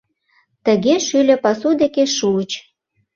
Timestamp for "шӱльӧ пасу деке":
1.07-2.03